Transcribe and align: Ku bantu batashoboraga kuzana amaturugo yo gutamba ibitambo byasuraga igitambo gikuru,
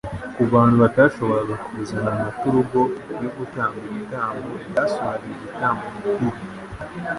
Ku 0.35 0.43
bantu 0.53 0.75
batashoboraga 0.83 1.55
kuzana 1.65 2.09
amaturugo 2.15 2.79
yo 3.21 3.29
gutamba 3.37 3.77
ibitambo 3.91 4.49
byasuraga 4.69 5.25
igitambo 5.35 5.83
gikuru, 6.03 6.39